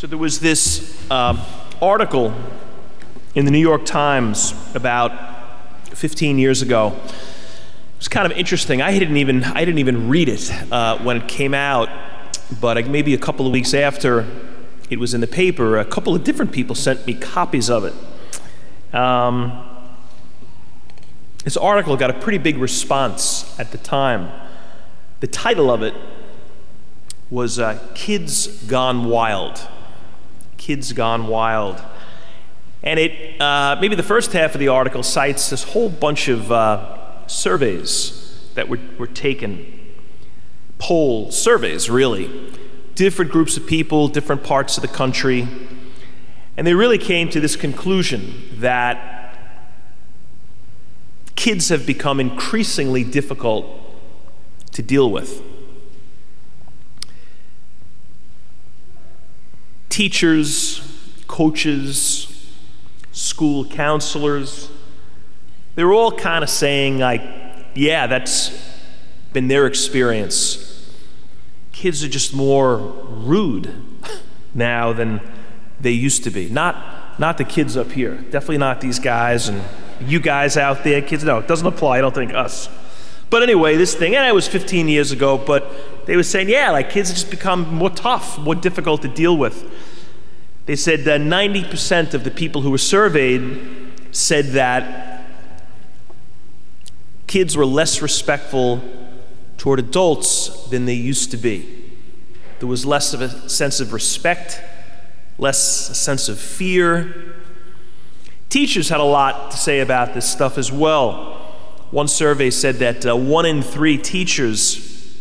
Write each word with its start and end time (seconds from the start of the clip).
So 0.00 0.06
there 0.06 0.16
was 0.16 0.40
this 0.40 0.96
um, 1.10 1.42
article 1.82 2.32
in 3.34 3.44
the 3.44 3.50
New 3.50 3.58
York 3.58 3.84
Times 3.84 4.54
about 4.74 5.12
15 5.88 6.38
years 6.38 6.62
ago. 6.62 6.98
It 7.04 7.12
was 7.98 8.08
kind 8.08 8.24
of 8.24 8.38
interesting. 8.38 8.80
I 8.80 8.98
didn't 8.98 9.18
even 9.18 9.44
I 9.44 9.62
didn't 9.62 9.76
even 9.76 10.08
read 10.08 10.30
it 10.30 10.50
uh, 10.72 10.96
when 11.00 11.18
it 11.18 11.28
came 11.28 11.52
out, 11.52 11.90
but 12.62 12.88
maybe 12.88 13.12
a 13.12 13.18
couple 13.18 13.44
of 13.44 13.52
weeks 13.52 13.74
after 13.74 14.26
it 14.88 14.98
was 14.98 15.12
in 15.12 15.20
the 15.20 15.26
paper, 15.26 15.76
a 15.76 15.84
couple 15.84 16.14
of 16.14 16.24
different 16.24 16.52
people 16.52 16.74
sent 16.74 17.06
me 17.06 17.12
copies 17.12 17.68
of 17.68 17.84
it. 17.84 18.94
Um, 18.94 19.68
this 21.44 21.58
article 21.58 21.98
got 21.98 22.08
a 22.08 22.18
pretty 22.18 22.38
big 22.38 22.56
response 22.56 23.54
at 23.60 23.70
the 23.70 23.76
time. 23.76 24.30
The 25.20 25.26
title 25.26 25.70
of 25.70 25.82
it 25.82 25.92
was 27.28 27.58
uh, 27.58 27.86
"Kids 27.94 28.64
Gone 28.64 29.04
Wild." 29.04 29.68
Kids 30.70 30.92
Gone 30.92 31.26
Wild. 31.26 31.82
And 32.84 33.00
it, 33.00 33.40
uh, 33.40 33.76
maybe 33.80 33.96
the 33.96 34.04
first 34.04 34.32
half 34.32 34.54
of 34.54 34.60
the 34.60 34.68
article 34.68 35.02
cites 35.02 35.50
this 35.50 35.64
whole 35.64 35.88
bunch 35.88 36.28
of 36.28 36.52
uh, 36.52 37.26
surveys 37.26 38.48
that 38.54 38.68
were, 38.68 38.78
were 38.96 39.08
taken, 39.08 39.66
poll 40.78 41.32
surveys, 41.32 41.90
really. 41.90 42.52
Different 42.94 43.32
groups 43.32 43.56
of 43.56 43.66
people, 43.66 44.06
different 44.06 44.44
parts 44.44 44.76
of 44.78 44.82
the 44.82 44.86
country. 44.86 45.48
And 46.56 46.64
they 46.64 46.74
really 46.74 46.98
came 46.98 47.28
to 47.30 47.40
this 47.40 47.56
conclusion 47.56 48.40
that 48.60 49.36
kids 51.34 51.70
have 51.70 51.84
become 51.84 52.20
increasingly 52.20 53.02
difficult 53.02 53.66
to 54.70 54.82
deal 54.82 55.10
with. 55.10 55.42
Teachers, 60.00 60.80
coaches, 61.26 62.26
school 63.12 63.66
counselors, 63.66 64.70
they're 65.74 65.92
all 65.92 66.10
kind 66.10 66.42
of 66.42 66.48
saying, 66.48 66.98
like, 66.98 67.20
yeah, 67.74 68.06
that's 68.06 68.50
been 69.34 69.46
their 69.46 69.66
experience. 69.66 70.90
Kids 71.72 72.02
are 72.02 72.08
just 72.08 72.32
more 72.32 72.78
rude 72.78 73.74
now 74.54 74.90
than 74.94 75.20
they 75.82 75.90
used 75.90 76.24
to 76.24 76.30
be. 76.30 76.48
Not, 76.48 77.20
not 77.20 77.36
the 77.36 77.44
kids 77.44 77.76
up 77.76 77.92
here, 77.92 78.14
definitely 78.30 78.56
not 78.56 78.80
these 78.80 78.98
guys 78.98 79.50
and 79.50 79.62
you 80.00 80.18
guys 80.18 80.56
out 80.56 80.82
there, 80.82 81.02
kids. 81.02 81.24
No, 81.24 81.40
it 81.40 81.46
doesn't 81.46 81.66
apply, 81.66 81.98
I 81.98 82.00
don't 82.00 82.14
think, 82.14 82.32
us. 82.32 82.70
But 83.28 83.42
anyway, 83.42 83.76
this 83.76 83.94
thing, 83.94 84.16
and 84.16 84.26
it 84.26 84.34
was 84.34 84.48
15 84.48 84.88
years 84.88 85.12
ago, 85.12 85.36
but 85.36 86.06
they 86.06 86.16
were 86.16 86.22
saying, 86.22 86.48
yeah, 86.48 86.70
like 86.70 86.88
kids 86.88 87.10
have 87.10 87.18
just 87.18 87.30
become 87.30 87.74
more 87.74 87.90
tough, 87.90 88.38
more 88.38 88.54
difficult 88.54 89.02
to 89.02 89.08
deal 89.08 89.36
with. 89.36 89.70
They 90.70 90.76
said 90.76 91.00
that 91.00 91.20
90% 91.20 92.14
of 92.14 92.22
the 92.22 92.30
people 92.30 92.62
who 92.62 92.70
were 92.70 92.78
surveyed 92.78 93.60
said 94.12 94.52
that 94.52 95.24
kids 97.26 97.56
were 97.56 97.66
less 97.66 98.00
respectful 98.00 98.80
toward 99.58 99.80
adults 99.80 100.68
than 100.68 100.84
they 100.84 100.94
used 100.94 101.32
to 101.32 101.36
be. 101.36 101.90
There 102.60 102.68
was 102.68 102.86
less 102.86 103.12
of 103.12 103.20
a 103.20 103.48
sense 103.48 103.80
of 103.80 103.92
respect, 103.92 104.62
less 105.38 105.90
a 105.90 105.94
sense 105.96 106.28
of 106.28 106.38
fear. 106.38 107.34
Teachers 108.48 108.90
had 108.90 109.00
a 109.00 109.02
lot 109.02 109.50
to 109.50 109.56
say 109.56 109.80
about 109.80 110.14
this 110.14 110.30
stuff 110.30 110.56
as 110.56 110.70
well. 110.70 111.32
One 111.90 112.06
survey 112.06 112.50
said 112.50 112.76
that 112.76 113.04
uh, 113.04 113.16
one 113.16 113.44
in 113.44 113.62
three 113.62 113.98
teachers 113.98 115.18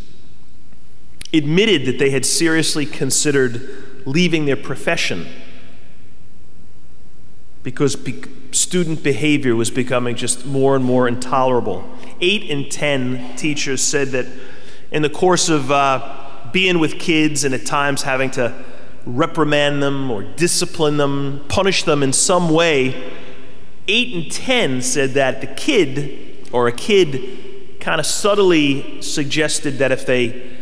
admitted 1.33 1.85
that 1.85 1.97
they 1.97 2.11
had 2.11 2.23
seriously 2.23 2.85
considered 2.85 3.88
leaving 4.11 4.45
their 4.45 4.57
profession 4.57 5.27
because 7.63 7.95
be- 7.95 8.23
student 8.51 9.03
behavior 9.03 9.55
was 9.55 9.69
becoming 9.69 10.15
just 10.15 10.45
more 10.45 10.75
and 10.75 10.83
more 10.83 11.07
intolerable. 11.07 11.83
Eight 12.21 12.43
in 12.43 12.69
ten 12.69 13.35
teachers 13.35 13.81
said 13.81 14.09
that 14.09 14.25
in 14.91 15.01
the 15.01 15.09
course 15.09 15.49
of 15.49 15.71
uh, 15.71 16.49
being 16.51 16.79
with 16.79 16.99
kids 16.99 17.43
and 17.43 17.53
at 17.53 17.65
times 17.65 18.01
having 18.01 18.31
to 18.31 18.53
reprimand 19.05 19.83
them 19.83 20.09
or 20.09 20.23
discipline 20.23 20.97
them, 20.97 21.45
punish 21.47 21.83
them 21.83 22.01
in 22.01 22.13
some 22.13 22.49
way, 22.49 23.11
eight 23.87 24.13
in 24.13 24.29
ten 24.29 24.81
said 24.81 25.11
that 25.11 25.41
the 25.41 25.47
kid 25.47 26.47
or 26.51 26.67
a 26.67 26.71
kid 26.71 27.79
kind 27.79 27.99
of 27.99 28.05
subtly 28.05 29.01
suggested 29.01 29.77
that 29.77 29.91
if 29.91 30.05
they 30.05 30.58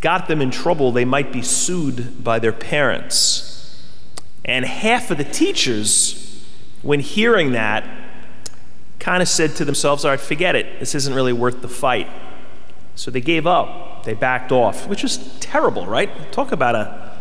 got 0.00 0.28
them 0.28 0.40
in 0.40 0.50
trouble, 0.50 0.92
they 0.92 1.04
might 1.04 1.32
be 1.32 1.42
sued 1.42 2.22
by 2.22 2.38
their 2.38 2.52
parents. 2.52 3.82
And 4.44 4.64
half 4.64 5.10
of 5.10 5.18
the 5.18 5.24
teachers, 5.24 6.44
when 6.82 7.00
hearing 7.00 7.52
that, 7.52 7.84
kind 8.98 9.22
of 9.22 9.28
said 9.28 9.56
to 9.56 9.64
themselves, 9.64 10.04
All 10.04 10.10
right, 10.10 10.20
forget 10.20 10.56
it. 10.56 10.80
This 10.80 10.94
isn't 10.94 11.14
really 11.14 11.32
worth 11.32 11.62
the 11.62 11.68
fight. 11.68 12.08
So 12.94 13.10
they 13.10 13.20
gave 13.20 13.46
up. 13.46 14.04
They 14.04 14.14
backed 14.14 14.52
off, 14.52 14.88
which 14.88 15.04
is 15.04 15.18
terrible, 15.40 15.86
right? 15.86 16.32
Talk 16.32 16.50
about 16.52 16.74
a, 16.74 17.16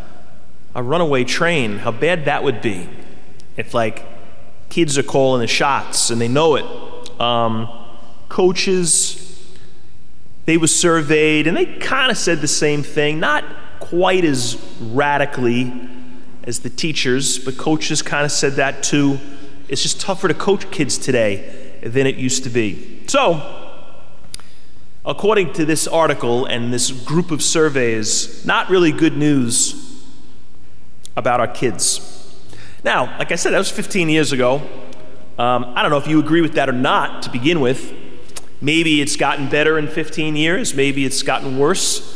a 0.73 0.81
runaway 0.81 1.23
train, 1.23 1.79
how 1.79 1.91
bad 1.91 2.25
that 2.25 2.43
would 2.43 2.61
be 2.61 2.89
if, 3.57 3.73
like, 3.73 4.05
kids 4.69 4.97
are 4.97 5.03
calling 5.03 5.41
the 5.41 5.47
shots 5.47 6.09
and 6.09 6.19
they 6.19 6.27
know 6.27 6.55
it. 6.55 7.19
Um, 7.19 7.67
coaches, 8.29 9.26
they 10.47 10.57
were 10.57 10.65
surveyed 10.65 11.45
and 11.45 11.57
they 11.57 11.65
kind 11.65 12.09
of 12.09 12.17
said 12.17 12.39
the 12.39 12.47
same 12.47 12.81
thing, 12.81 13.19
not 13.19 13.43
quite 13.81 14.23
as 14.23 14.55
radically 14.79 15.89
as 16.45 16.61
the 16.61 16.69
teachers, 16.69 17.37
but 17.37 17.57
coaches 17.57 18.01
kind 18.01 18.23
of 18.23 18.31
said 18.31 18.53
that 18.53 18.81
too. 18.81 19.19
It's 19.67 19.83
just 19.83 19.99
tougher 19.99 20.29
to 20.29 20.33
coach 20.33 20.71
kids 20.71 20.97
today 20.97 21.79
than 21.83 22.07
it 22.07 22.15
used 22.15 22.45
to 22.45 22.49
be. 22.49 23.03
So, 23.07 23.83
according 25.05 25.51
to 25.53 25.65
this 25.65 25.85
article 25.85 26.45
and 26.45 26.73
this 26.73 26.91
group 26.91 27.29
of 27.29 27.43
surveys, 27.43 28.45
not 28.45 28.69
really 28.69 28.93
good 28.93 29.17
news 29.17 30.01
about 31.17 31.41
our 31.41 31.47
kids. 31.49 32.39
Now, 32.85 33.17
like 33.19 33.33
I 33.33 33.35
said, 33.35 33.51
that 33.51 33.57
was 33.57 33.69
15 33.69 34.07
years 34.07 34.31
ago. 34.31 34.61
Um, 35.37 35.73
I 35.75 35.81
don't 35.81 35.91
know 35.91 35.97
if 35.97 36.07
you 36.07 36.19
agree 36.21 36.41
with 36.41 36.53
that 36.53 36.69
or 36.69 36.73
not 36.73 37.23
to 37.23 37.29
begin 37.29 37.59
with. 37.59 38.06
Maybe 38.59 39.01
it's 39.01 39.15
gotten 39.15 39.49
better 39.49 39.77
in 39.77 39.87
15 39.87 40.35
years. 40.35 40.73
Maybe 40.73 41.05
it's 41.05 41.21
gotten 41.21 41.59
worse. 41.59 42.13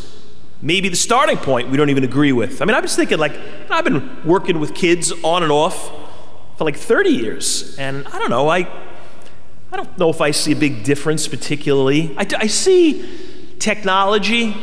Maybe 0.62 0.90
the 0.90 0.96
starting 0.96 1.38
point 1.38 1.70
we 1.70 1.78
don't 1.78 1.90
even 1.90 2.04
agree 2.04 2.32
with. 2.32 2.62
I 2.62 2.66
mean, 2.66 2.76
I 2.76 2.80
was 2.80 2.96
thinking, 2.96 3.18
like, 3.18 3.34
I've 3.70 3.84
been 3.84 4.24
working 4.26 4.60
with 4.60 4.74
kids 4.76 5.12
on 5.24 5.44
and 5.44 5.52
off 5.52 5.92
for 6.58 6.66
like 6.66 6.78
30 6.78 7.10
years. 7.10 7.76
And 7.78 8.08
I 8.08 8.20
don't 8.20 8.30
know, 8.30 8.48
I, 8.48 8.68
I 9.72 9.78
don't 9.78 9.98
know 9.98 10.10
if 10.10 10.22
I 10.22 10.30
see 10.30 10.52
a 10.52 10.56
big 10.56 10.84
difference 10.84 11.28
particularly. 11.28 12.16
I, 12.18 12.28
I 12.38 12.48
see 12.48 13.56
technology, 13.58 14.56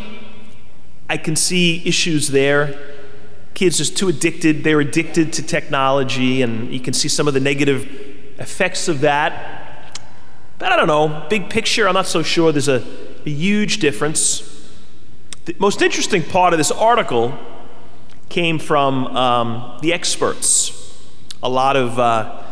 I 1.09 1.17
can 1.17 1.34
see 1.34 1.83
issues 1.84 2.28
there. 2.28 2.78
Kids 3.55 3.81
are 3.81 3.93
too 3.93 4.09
addicted, 4.09 4.62
they're 4.62 4.78
addicted 4.78 5.33
to 5.33 5.43
technology, 5.43 6.43
and 6.43 6.72
you 6.72 6.78
can 6.78 6.94
see 6.94 7.09
some 7.09 7.27
of 7.27 7.34
the 7.34 7.41
negative 7.41 7.84
effects 8.38 8.87
of 8.87 9.00
that. 9.00 9.68
But 10.59 10.73
I 10.73 10.77
don't 10.77 10.89
know, 10.89 11.27
big 11.31 11.49
picture, 11.49 11.87
I'm 11.87 11.95
not 11.95 12.07
so 12.07 12.23
sure 12.23 12.51
there's 12.51 12.69
a, 12.69 12.85
a 13.25 13.31
huge 13.31 13.79
difference. 13.79 14.43
The 15.45 15.55
most 15.59 15.83
interesting 15.83 16.23
part 16.23 16.53
of 16.53 16.59
this 16.59 16.73
article 16.73 17.39
came 18.29 18.59
from 18.59 19.07
um, 19.17 19.79
the 19.83 19.93
experts. 19.93 20.75
A 21.43 21.49
lot 21.49 21.77
of 21.77 21.99
uh, 21.99 22.43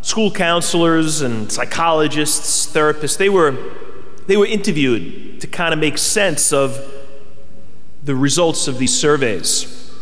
school 0.00 0.30
counselors 0.30 1.20
and 1.20 1.50
psychologists, 1.50 2.72
therapists, 2.72 3.18
they 3.18 3.28
were, 3.28 3.56
they 4.28 4.36
were 4.36 4.46
interviewed 4.46 5.40
to 5.40 5.48
kind 5.48 5.74
of 5.74 5.80
make 5.80 5.98
sense 5.98 6.52
of 6.52 6.78
the 8.04 8.14
results 8.14 8.68
of 8.68 8.78
these 8.78 8.96
surveys. 8.96 9.92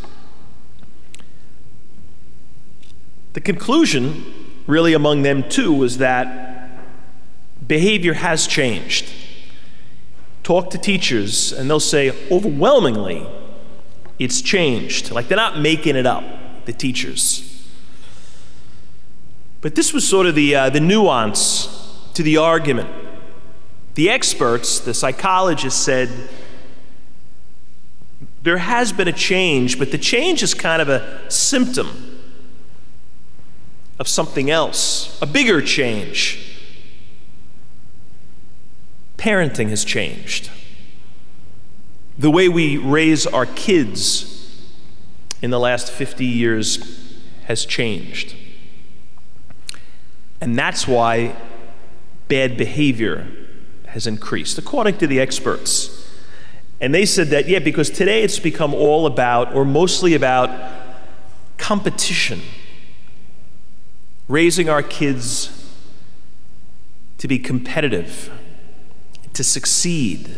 The 3.33 3.41
conclusion, 3.41 4.25
really 4.67 4.93
among 4.93 5.23
them 5.23 5.49
too, 5.49 5.73
was 5.73 5.99
that 5.99 6.44
behavior 7.67 8.15
has 8.15 8.47
changed. 8.47 9.11
Talk 10.43 10.71
to 10.71 10.79
teachers, 10.79 11.53
and 11.53 11.71
they'll 11.71 11.81
say 11.81 12.13
overwhelmingly, 12.31 13.27
it's 14.19 14.43
changed. 14.43 15.11
Like 15.11 15.29
they're 15.29 15.37
not 15.37 15.59
making 15.59 15.97
it 15.97 16.07
up, 16.07 16.25
the 16.67 16.73
teachers. 16.73 17.51
But 19.61 19.75
this 19.75 19.93
was 19.95 20.07
sort 20.07 20.27
of 20.27 20.35
the, 20.35 20.55
uh, 20.55 20.71
the 20.71 20.81
nuance 20.81 21.99
to 22.15 22.23
the 22.23 22.37
argument. 22.37 22.91
The 23.95 24.11
experts, 24.11 24.81
the 24.81 24.93
psychologists 24.93 25.81
said, 25.81 26.11
there 28.43 28.59
has 28.59 28.93
been 28.93 29.09
a 29.09 29.13
change, 29.13 29.79
but 29.79 29.91
the 29.91 29.99
change 29.99 30.43
is 30.43 30.53
kind 30.53 30.83
of 30.83 30.91
a 30.91 31.31
symptom 31.31 32.21
of 33.99 34.07
something 34.07 34.51
else, 34.51 35.19
a 35.23 35.27
bigger 35.27 35.63
change 35.63 36.54
parenting 39.25 39.71
has 39.71 39.87
changed. 39.87 40.51
The 42.19 42.31
way 42.31 42.47
we 42.47 42.77
raise 42.77 43.27
our 43.27 43.47
kids 43.47 44.69
in 45.41 45.51
the 45.51 45.59
last 45.59 45.91
50 45.91 46.27
years 46.27 47.17
has 47.47 47.65
changed. 47.65 48.37
And 50.43 50.59
that's 50.59 50.87
why 50.87 51.35
bad 52.29 52.59
behavior 52.59 53.27
has 53.87 54.07
increased, 54.07 54.59
according 54.59 54.99
to 54.99 55.07
the 55.07 55.19
experts. 55.21 56.07
And 56.79 56.95
they 56.95 57.07
said 57.07 57.29
that, 57.29 57.49
yeah, 57.49 57.61
because 57.61 57.89
today 57.89 58.23
it's 58.23 58.39
become 58.39 58.75
all 58.75 59.07
about, 59.07 59.55
or 59.55 59.65
mostly 59.65 60.13
about, 60.13 60.51
competition. 61.57 62.43
Raising 64.29 64.69
our 64.69 64.83
kids 64.83 65.73
to 67.17 67.27
be 67.27 67.39
competitive, 67.39 68.31
to 69.35 69.45
succeed, 69.45 70.31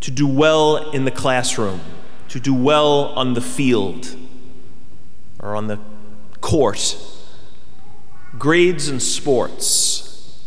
to 0.00 0.10
do 0.10 0.26
well 0.26 0.90
in 0.90 1.04
the 1.04 1.10
classroom, 1.10 1.80
to 2.28 2.38
do 2.38 2.54
well 2.54 3.06
on 3.16 3.34
the 3.34 3.40
field 3.40 4.16
or 5.40 5.56
on 5.56 5.66
the 5.66 5.78
court. 6.40 6.96
Grades 8.38 8.88
and 8.88 9.02
sports, 9.02 10.46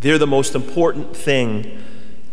they're 0.00 0.18
the 0.18 0.26
most 0.26 0.54
important 0.54 1.16
thing 1.16 1.82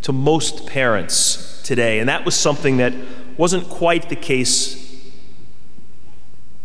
to 0.04 0.14
most 0.14 0.68
parents 0.68 1.62
today. 1.64 2.00
And 2.00 2.08
that 2.08 2.26
was 2.26 2.36
something 2.36 2.78
that 2.78 2.94
wasn't 3.38 3.68
quite 3.70 4.10
the 4.10 4.16
case 4.16 4.84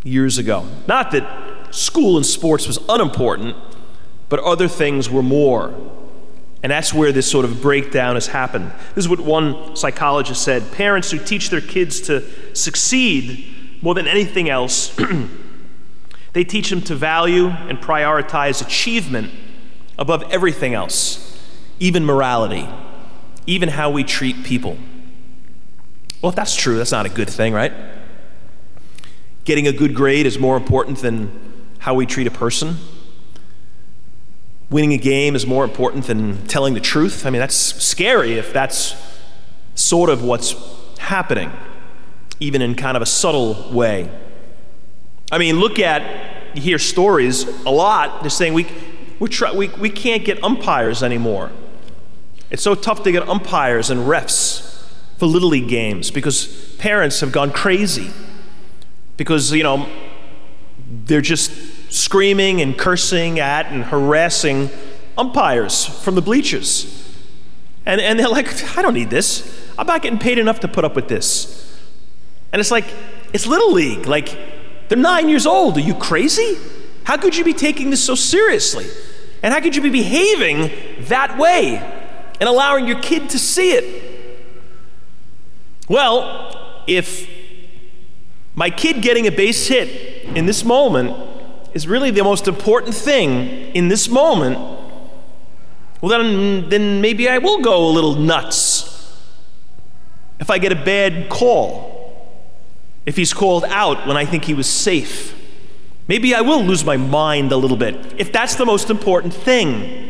years 0.03 0.37
ago. 0.37 0.67
Not 0.87 1.11
that 1.11 1.73
school 1.73 2.17
and 2.17 2.25
sports 2.25 2.67
was 2.67 2.79
unimportant, 2.87 3.55
but 4.29 4.39
other 4.39 4.67
things 4.67 5.09
were 5.09 5.23
more. 5.23 5.73
And 6.63 6.71
that's 6.71 6.93
where 6.93 7.11
this 7.11 7.29
sort 7.29 7.45
of 7.45 7.61
breakdown 7.61 8.15
has 8.15 8.27
happened. 8.27 8.71
This 8.93 9.05
is 9.05 9.09
what 9.09 9.19
one 9.19 9.75
psychologist 9.75 10.43
said 10.43 10.71
parents 10.71 11.09
who 11.09 11.17
teach 11.17 11.49
their 11.49 11.61
kids 11.61 12.01
to 12.01 12.23
succeed 12.55 13.47
more 13.81 13.95
than 13.95 14.07
anything 14.07 14.47
else, 14.47 14.95
they 16.33 16.43
teach 16.43 16.69
them 16.69 16.81
to 16.81 16.95
value 16.95 17.47
and 17.47 17.79
prioritize 17.79 18.61
achievement 18.61 19.31
above 19.97 20.23
everything 20.31 20.75
else, 20.75 21.43
even 21.79 22.05
morality 22.05 22.67
even 23.45 23.69
how 23.69 23.89
we 23.89 24.03
treat 24.03 24.43
people. 24.43 24.77
Well, 26.21 26.29
if 26.29 26.35
that's 26.35 26.55
true, 26.55 26.77
that's 26.77 26.91
not 26.91 27.05
a 27.05 27.09
good 27.09 27.29
thing, 27.29 27.53
right? 27.53 27.73
Getting 29.43 29.67
a 29.67 29.73
good 29.73 29.95
grade 29.95 30.25
is 30.25 30.37
more 30.37 30.55
important 30.55 30.99
than 30.99 31.31
how 31.79 31.95
we 31.95 32.05
treat 32.05 32.27
a 32.27 32.31
person. 32.31 32.77
Winning 34.71 34.93
a 34.93 34.97
game 34.97 35.35
is 35.35 35.45
more 35.45 35.63
important 35.63 36.07
than 36.07 36.47
telling 36.47 36.73
the 36.73 36.79
truth. 36.79 37.25
I 37.25 37.29
mean, 37.29 37.41
that's 37.41 37.55
scary 37.55 38.33
if 38.33 38.51
that's 38.53 38.95
sort 39.75 40.09
of 40.09 40.23
what's 40.23 40.55
happening, 40.97 41.51
even 42.39 42.61
in 42.61 42.73
kind 42.75 42.95
of 42.95 43.03
a 43.03 43.05
subtle 43.05 43.69
way. 43.71 44.09
I 45.31 45.37
mean, 45.37 45.59
look 45.59 45.77
at, 45.77 46.55
you 46.55 46.61
hear 46.61 46.79
stories 46.79 47.43
a 47.65 47.69
lot, 47.69 48.21
They're 48.21 48.29
saying 48.29 48.53
we, 48.53 48.65
we, 49.19 49.27
try, 49.29 49.51
we, 49.51 49.67
we 49.67 49.89
can't 49.89 50.23
get 50.23 50.41
umpires 50.43 51.03
anymore. 51.03 51.51
It's 52.49 52.63
so 52.63 52.73
tough 52.73 53.03
to 53.03 53.11
get 53.11 53.27
umpires 53.27 53.89
and 53.89 54.01
refs 54.01 54.89
for 55.17 55.25
Little 55.25 55.49
League 55.49 55.67
games 55.67 56.11
because 56.11 56.75
parents 56.77 57.19
have 57.19 57.31
gone 57.31 57.51
crazy. 57.51 58.09
Because, 59.17 59.51
you 59.51 59.63
know, 59.63 59.87
they're 61.05 61.21
just 61.21 61.51
screaming 61.91 62.61
and 62.61 62.77
cursing 62.77 63.39
at 63.39 63.67
and 63.67 63.83
harassing 63.83 64.69
umpires 65.17 65.85
from 65.85 66.15
the 66.15 66.21
bleachers. 66.21 66.97
And, 67.85 68.01
and 68.01 68.19
they're 68.19 68.27
like, 68.27 68.77
I 68.77 68.81
don't 68.81 68.95
need 68.95 69.09
this. 69.11 69.71
I'm 69.77 69.85
not 69.85 70.01
getting 70.01 70.19
paid 70.19 70.39
enough 70.39 70.61
to 70.61 70.67
put 70.67 70.83
up 70.83 70.95
with 70.95 71.07
this. 71.07 71.79
And 72.51 72.59
it's 72.59 72.71
like, 72.71 72.85
it's 73.33 73.45
Little 73.45 73.71
League. 73.71 74.07
Like, 74.07 74.37
they're 74.89 74.97
nine 74.97 75.29
years 75.29 75.45
old. 75.45 75.77
Are 75.77 75.81
you 75.81 75.93
crazy? 75.93 76.57
How 77.03 77.17
could 77.17 77.37
you 77.37 77.43
be 77.43 77.53
taking 77.53 77.91
this 77.91 78.03
so 78.03 78.15
seriously? 78.15 78.87
And 79.43 79.53
how 79.53 79.59
could 79.59 79.75
you 79.75 79.81
be 79.81 79.89
behaving 79.89 80.71
that 81.07 81.37
way? 81.37 81.99
and 82.41 82.49
allowing 82.49 82.87
your 82.87 82.99
kid 82.99 83.29
to 83.29 83.39
see 83.39 83.71
it. 83.73 84.39
Well, 85.87 86.83
if 86.87 87.29
my 88.55 88.71
kid 88.71 89.03
getting 89.03 89.27
a 89.27 89.31
base 89.31 89.67
hit 89.67 90.25
in 90.35 90.47
this 90.47 90.65
moment 90.65 91.15
is 91.73 91.87
really 91.87 92.11
the 92.11 92.23
most 92.23 92.47
important 92.47 92.95
thing 92.95 93.73
in 93.73 93.87
this 93.87 94.09
moment, 94.09 94.57
well, 96.01 96.09
then, 96.09 96.69
then 96.69 97.01
maybe 97.01 97.29
I 97.29 97.37
will 97.37 97.61
go 97.61 97.85
a 97.87 97.91
little 97.91 98.15
nuts 98.15 98.87
if 100.39 100.49
I 100.49 100.57
get 100.57 100.71
a 100.71 100.75
bad 100.75 101.29
call, 101.29 102.27
if 103.05 103.15
he's 103.15 103.33
called 103.33 103.63
out 103.65 104.07
when 104.07 104.17
I 104.17 104.25
think 104.25 104.45
he 104.45 104.55
was 104.55 104.67
safe. 104.67 105.37
Maybe 106.07 106.33
I 106.33 106.41
will 106.41 106.63
lose 106.63 106.83
my 106.83 106.97
mind 106.97 107.51
a 107.51 107.57
little 107.57 107.77
bit 107.77 107.95
if 108.17 108.31
that's 108.33 108.55
the 108.55 108.65
most 108.65 108.89
important 108.89 109.33
thing 109.33 110.09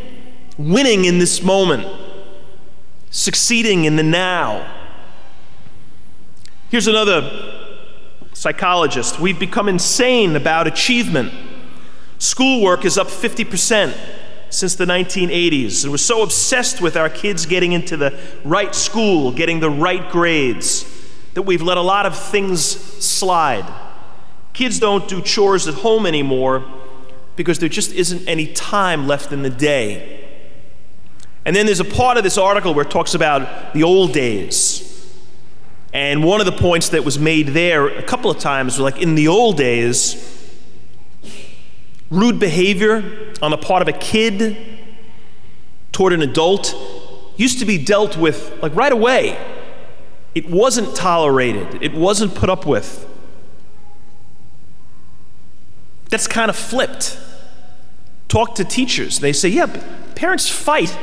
winning 0.57 1.05
in 1.05 1.19
this 1.19 1.43
moment 1.43 1.85
succeeding 3.11 3.85
in 3.85 3.97
the 3.97 4.03
now. 4.03 4.65
Here's 6.69 6.87
another 6.87 7.29
psychologist. 8.33 9.19
We've 9.19 9.37
become 9.37 9.67
insane 9.67 10.35
about 10.35 10.65
achievement. 10.65 11.33
Schoolwork 12.21 12.85
is 12.85 12.99
up 12.99 13.07
50% 13.07 13.97
since 14.51 14.75
the 14.75 14.85
1980s. 14.85 15.81
And 15.81 15.91
we're 15.91 15.97
so 15.97 16.21
obsessed 16.21 16.79
with 16.79 16.95
our 16.95 17.09
kids 17.09 17.47
getting 17.47 17.71
into 17.71 17.97
the 17.97 18.15
right 18.45 18.75
school, 18.75 19.31
getting 19.31 19.59
the 19.59 19.71
right 19.71 20.07
grades, 20.11 20.85
that 21.33 21.41
we've 21.41 21.63
let 21.63 21.77
a 21.77 21.81
lot 21.81 22.05
of 22.05 22.15
things 22.15 22.61
slide. 22.61 23.65
Kids 24.53 24.77
don't 24.77 25.07
do 25.07 25.19
chores 25.19 25.67
at 25.67 25.73
home 25.73 26.05
anymore 26.05 26.63
because 27.37 27.57
there 27.57 27.67
just 27.67 27.91
isn't 27.91 28.27
any 28.27 28.53
time 28.53 29.07
left 29.07 29.31
in 29.31 29.41
the 29.41 29.49
day. 29.49 30.29
And 31.43 31.55
then 31.55 31.65
there's 31.65 31.79
a 31.79 31.85
part 31.85 32.17
of 32.17 32.23
this 32.23 32.37
article 32.37 32.75
where 32.75 32.85
it 32.85 32.91
talks 32.91 33.15
about 33.15 33.73
the 33.73 33.81
old 33.81 34.13
days. 34.13 34.87
And 35.91 36.23
one 36.23 36.39
of 36.39 36.45
the 36.45 36.51
points 36.51 36.89
that 36.89 37.03
was 37.03 37.17
made 37.17 37.47
there 37.47 37.87
a 37.87 38.03
couple 38.03 38.29
of 38.29 38.37
times 38.37 38.77
was 38.77 38.93
like 38.93 39.01
in 39.01 39.15
the 39.15 39.27
old 39.27 39.57
days, 39.57 40.37
rude 42.11 42.37
behavior 42.37 43.33
on 43.41 43.49
the 43.49 43.57
part 43.57 43.81
of 43.81 43.87
a 43.87 43.93
kid 43.93 44.55
toward 45.91 46.13
an 46.13 46.21
adult 46.21 46.75
used 47.37 47.57
to 47.59 47.65
be 47.65 47.83
dealt 47.83 48.17
with 48.17 48.61
like 48.61 48.75
right 48.75 48.91
away. 48.91 49.39
It 50.35 50.49
wasn't 50.49 50.95
tolerated, 50.95 51.81
it 51.81 51.93
wasn't 51.93 52.35
put 52.35 52.49
up 52.49 52.65
with. 52.65 53.07
That's 56.09 56.27
kind 56.27 56.49
of 56.49 56.57
flipped. 56.57 57.17
Talk 58.27 58.55
to 58.55 58.65
teachers. 58.65 59.19
They 59.19 59.33
say, 59.33 59.49
yeah, 59.49 59.67
parents 60.15 60.49
fight 60.49 60.97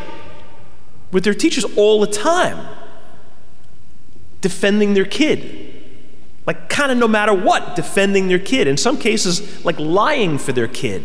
with 1.11 1.25
their 1.25 1.35
teachers 1.35 1.65
all 1.77 2.01
the 2.01 2.07
time, 2.07 2.67
defending 4.43 4.95
their 4.95 5.07
kid. 5.07 5.68
Like, 6.49 6.71
kind 6.71 6.91
of 6.91 6.97
no 6.97 7.07
matter 7.07 7.35
what, 7.35 7.77
defending 7.77 8.29
their 8.29 8.39
kid. 8.39 8.69
In 8.69 8.79
some 8.79 8.97
cases, 8.97 9.63
like 9.67 9.79
lying 9.79 10.39
for 10.39 10.51
their 10.51 10.67
kid. 10.67 11.05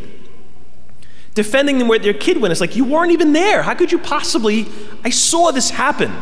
Defending 1.35 1.79
them 1.79 1.89
where 1.89 1.99
their 1.99 2.13
kid 2.13 2.39
went. 2.39 2.53
It's 2.53 2.61
like, 2.61 2.77
you 2.77 2.85
weren't 2.85 3.11
even 3.11 3.33
there. 3.33 3.61
How 3.61 3.73
could 3.73 3.91
you 3.91 3.99
possibly? 3.99 4.67
I 5.03 5.09
saw 5.09 5.51
this 5.51 5.69
happen. 5.69 6.13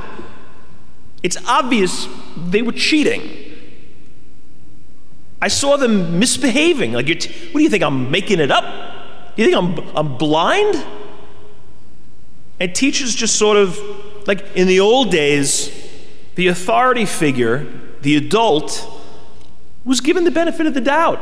It's 1.21 1.37
obvious 1.45 2.07
they 2.35 2.63
were 2.63 2.71
cheating. 2.71 3.21
I 5.39 5.49
saw 5.49 5.77
them 5.77 6.17
misbehaving. 6.17 6.93
Like, 6.93 7.05
t- 7.05 7.31
what 7.51 7.59
do 7.59 7.61
you 7.61 7.69
think? 7.69 7.83
I'm 7.83 8.09
making 8.09 8.39
it 8.39 8.49
up? 8.49 8.65
You 9.35 9.45
think 9.45 9.55
I'm, 9.55 9.95
I'm 9.95 10.17
blind? 10.17 10.83
And 12.59 12.73
teachers 12.73 13.13
just 13.13 13.35
sort 13.35 13.57
of, 13.57 13.79
like 14.25 14.43
in 14.55 14.65
the 14.65 14.79
old 14.79 15.11
days, 15.11 15.71
the 16.33 16.47
authority 16.47 17.05
figure, 17.05 17.67
the 18.01 18.17
adult, 18.17 18.97
was 19.83 20.01
given 20.01 20.23
the 20.23 20.31
benefit 20.31 20.65
of 20.65 20.73
the 20.73 20.81
doubt. 20.81 21.19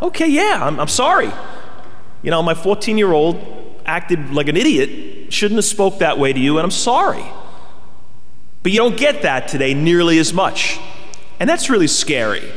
Okay, 0.00 0.28
yeah, 0.28 0.58
I'm, 0.62 0.78
I'm 0.80 0.88
sorry. 0.88 1.30
You 2.22 2.30
know, 2.30 2.42
my 2.42 2.54
14 2.54 2.98
year 2.98 3.12
old 3.12 3.36
acted 3.84 4.30
like 4.30 4.48
an 4.48 4.56
idiot, 4.56 5.32
shouldn't 5.32 5.58
have 5.58 5.64
spoke 5.64 5.98
that 5.98 6.18
way 6.18 6.32
to 6.32 6.38
you, 6.38 6.58
and 6.58 6.64
I'm 6.64 6.70
sorry. 6.70 7.24
But 8.62 8.72
you 8.72 8.78
don't 8.78 8.96
get 8.96 9.22
that 9.22 9.48
today 9.48 9.74
nearly 9.74 10.18
as 10.18 10.32
much. 10.32 10.78
And 11.40 11.48
that's 11.48 11.68
really 11.68 11.88
scary 11.88 12.48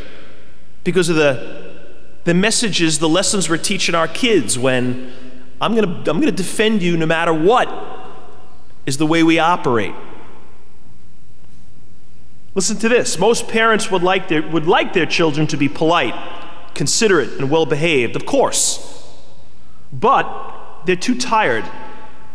because 0.84 1.10
of 1.10 1.16
the, 1.16 1.84
the 2.26 2.34
messages, 2.34 3.00
the 3.00 3.10
lessons 3.10 3.50
we're 3.50 3.58
teaching 3.58 3.96
our 3.96 4.08
kids 4.08 4.60
when 4.60 5.12
I'm 5.60 5.74
going 5.74 6.04
to 6.04 6.12
I'm 6.12 6.20
going 6.20 6.24
to 6.24 6.32
defend 6.32 6.84
you 6.84 6.98
no 6.98 7.06
matter 7.06 7.34
what 7.34 7.68
is 8.86 8.98
the 8.98 9.08
way 9.08 9.24
we 9.24 9.40
operate. 9.40 9.96
Listen 12.56 12.78
to 12.78 12.88
this. 12.88 13.20
Most 13.20 13.50
parents 13.50 13.92
would 13.92 14.02
like 14.02 14.30
their, 14.30 14.42
would 14.42 14.66
like 14.66 14.94
their 14.94 15.06
children 15.06 15.46
to 15.48 15.58
be 15.58 15.68
polite, 15.68 16.16
considerate, 16.74 17.32
and 17.34 17.52
well 17.52 17.66
behaved, 17.66 18.16
of 18.16 18.26
course. 18.26 19.04
But 19.92 20.86
they're 20.86 20.96
too 20.96 21.16
tired, 21.16 21.66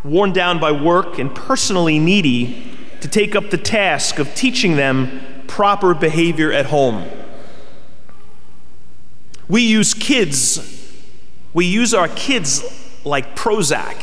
worn 0.04 0.34
down 0.34 0.60
by 0.60 0.72
work, 0.72 1.18
and 1.18 1.34
personally 1.34 1.98
needy 1.98 2.76
to 3.00 3.08
take 3.08 3.34
up 3.34 3.48
the 3.48 3.56
task 3.56 4.18
of 4.18 4.34
teaching 4.34 4.76
them 4.76 5.44
proper 5.46 5.94
behavior 5.94 6.52
at 6.52 6.66
home. 6.66 7.08
We 9.48 9.62
use 9.62 9.94
kids, 9.94 10.94
we 11.54 11.64
use 11.64 11.94
our 11.94 12.08
kids 12.08 12.62
like 13.04 13.34
Prozac. 13.34 13.96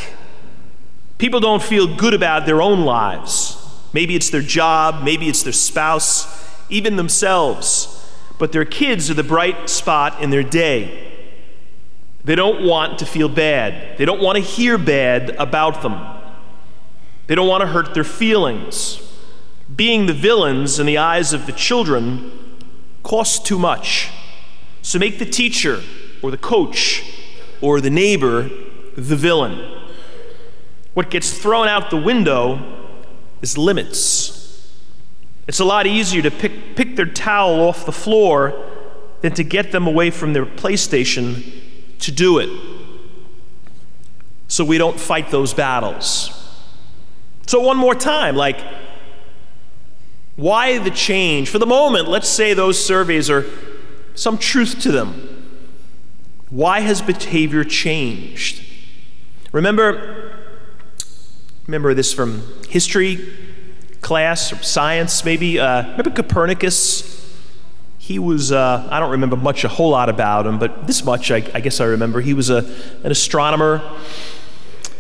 People 1.20 1.40
don't 1.40 1.62
feel 1.62 1.96
good 1.96 2.16
about 2.16 2.48
their 2.48 2.62
own 2.62 2.82
lives. 2.82 3.47
Maybe 3.94 4.16
it's 4.16 4.30
their 4.30 4.42
job, 4.42 5.04
maybe 5.04 5.30
it's 5.30 5.44
their 5.44 5.54
spouse, 5.54 6.56
even 6.70 6.96
themselves. 6.96 7.94
But 8.38 8.52
their 8.52 8.66
kids 8.66 9.10
are 9.10 9.16
the 9.16 9.24
bright 9.24 9.70
spot 9.70 10.22
in 10.22 10.30
their 10.30 10.44
day. 10.44 11.04
They 12.24 12.36
don't 12.36 12.64
want 12.64 13.00
to 13.00 13.06
feel 13.06 13.30
bad. 13.30 13.98
They 13.98 14.06
don't 14.06 14.22
want 14.22 14.38
to 14.38 14.44
hear 14.44 14.78
bad 14.78 15.32
about 15.32 15.82
them. 15.82 15.98
They 17.28 17.36
don't 17.36 17.48
want 17.48 17.62
to 17.62 17.68
hurt 17.68 17.94
their 17.94 18.04
feelings. 18.04 19.02
Being 19.74 20.06
the 20.06 20.14
villains 20.14 20.80
in 20.80 20.86
the 20.86 20.98
eyes 20.98 21.34
of 21.34 21.46
the 21.46 21.52
children 21.52 22.32
costs 23.04 23.40
too 23.40 23.58
much. 23.58 24.10
So 24.82 25.00
make 25.00 25.20
the 25.20 25.26
teacher 25.26 25.82
or 26.22 26.32
the 26.32 26.38
coach 26.38 27.04
or 27.62 27.82
the 27.82 27.90
neighbor 27.90 28.50
the 28.96 29.16
villain. 29.16 29.84
What 30.94 31.10
gets 31.10 31.38
thrown 31.38 31.68
out 31.68 31.90
the 31.90 31.98
window 31.98 32.77
is 33.42 33.58
limits. 33.58 34.72
It's 35.48 35.60
a 35.60 35.66
lot 35.66 35.88
easier 35.88 36.22
to 36.22 36.32
pick, 36.32 36.76
pick 36.76 36.96
their 36.96 37.06
towel 37.06 37.62
off 37.62 37.86
the 37.86 37.92
floor 37.92 38.54
than 39.22 39.34
to 39.34 39.44
get 39.44 39.72
them 39.72 39.88
away 39.88 40.12
from 40.12 40.34
their 40.34 40.46
PlayStation 40.46 41.62
to 42.00 42.12
do 42.12 42.40
it. 42.40 42.50
So 44.48 44.64
we 44.64 44.78
don't 44.78 45.00
fight 45.00 45.32
those 45.32 45.54
battles. 45.54 46.34
So, 47.48 47.62
one 47.62 47.78
more 47.78 47.96
time, 47.96 48.36
like, 48.36 48.60
why 50.36 50.78
the 50.80 50.92
change? 50.92 51.50
For 51.50 51.60
the 51.60 51.66
moment, 51.66 52.08
let's 52.08 52.28
say 52.28 52.54
those 52.54 52.84
surveys 52.84 53.30
are 53.30 53.46
some 54.16 54.38
truth 54.38 54.82
to 54.82 54.92
them. 54.92 55.34
Why 56.50 56.82
has 56.82 57.02
behavior 57.02 57.64
changed? 57.64 58.64
Remember, 59.52 60.27
remember 61.68 61.94
this 61.94 62.14
from 62.14 62.42
history 62.70 63.20
class 64.00 64.54
or 64.54 64.64
science, 64.64 65.26
maybe. 65.26 65.60
Uh, 65.60 65.82
remember 65.92 66.12
Copernicus? 66.12 67.14
He 67.98 68.20
was, 68.20 68.54
uh, 68.54 68.88
I 68.90 69.02
don't 69.02 69.12
remember 69.12 69.36
much, 69.36 69.66
a 69.66 69.68
whole 69.68 69.90
lot 69.90 70.08
about 70.08 70.48
him, 70.48 70.60
but 70.60 70.88
this 70.88 71.04
much 71.04 71.30
I, 71.30 71.44
I 71.54 71.60
guess 71.60 71.82
I 71.82 71.86
remember. 71.86 72.22
He 72.22 72.34
was 72.34 72.50
a, 72.50 72.60
an 73.04 73.12
astronomer. 73.12 73.82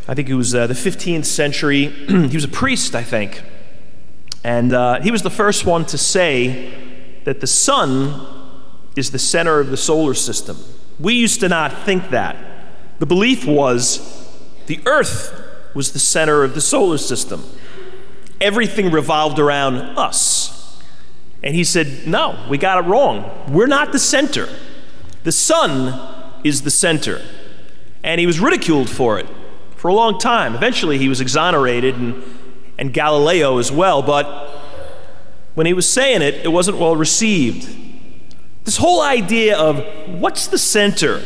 I 0.10 0.14
think 0.14 0.28
he 0.28 0.34
was 0.34 0.54
uh, 0.54 0.68
the 0.68 0.74
15th 0.74 1.26
century. 1.26 1.86
he 2.08 2.36
was 2.36 2.44
a 2.44 2.50
priest, 2.50 2.96
I 2.96 3.04
think. 3.04 3.42
And 4.44 4.74
uh, 4.74 5.00
he 5.00 5.10
was 5.10 5.22
the 5.22 5.30
first 5.30 5.66
one 5.66 5.86
to 5.86 5.98
say 5.98 6.74
that 7.24 7.40
the 7.40 7.48
sun 7.48 8.28
is 8.98 9.12
the 9.12 9.20
center 9.20 9.62
of 9.62 9.70
the 9.70 9.78
solar 9.78 10.14
system. 10.14 10.58
We 11.00 11.14
used 11.14 11.40
to 11.40 11.48
not 11.48 11.72
think 11.86 12.10
that. 12.10 12.36
The 13.00 13.06
belief 13.06 13.46
was 13.46 14.28
the 14.66 14.82
earth 14.86 15.47
was 15.78 15.94
the 15.94 16.00
center 16.00 16.44
of 16.44 16.56
the 16.56 16.62
solar 16.62 16.98
system 16.98 17.44
everything 18.42 18.92
revolved 18.92 19.40
around 19.40 19.78
us. 19.98 20.82
And 21.44 21.56
he 21.56 21.64
said, 21.64 22.08
No, 22.08 22.46
we 22.50 22.58
got 22.58 22.84
it 22.84 22.88
wrong. 22.88 23.52
We're 23.52 23.68
not 23.68 23.92
the 23.92 24.00
center. 24.00 24.50
The 25.24 25.32
sun 25.32 26.40
is 26.44 26.62
the 26.62 26.72
center. 26.72 27.22
And 28.04 28.20
he 28.20 28.28
was 28.28 28.40
ridiculed 28.40 28.90
for 28.90 29.20
it 29.20 29.28
for 29.76 29.90
a 29.90 29.94
long 29.94 30.20
time. 30.20 30.56
Eventually, 30.56 30.98
he 30.98 31.10
was 31.10 31.22
exonerated, 31.22 31.96
and, 31.96 32.24
and 32.78 32.94
Galileo 32.94 33.58
as 33.58 33.72
well. 33.72 34.02
But 34.02 34.26
when 35.56 35.66
he 35.66 35.74
was 35.74 35.90
saying 35.90 36.22
it, 36.22 36.36
it 36.36 36.50
wasn't 36.50 36.78
well 36.78 36.96
received. 36.96 37.76
This 38.64 38.78
whole 38.78 39.02
idea 39.02 39.58
of 39.58 39.84
what's 40.20 40.48
the 40.48 40.58
center? 40.58 41.24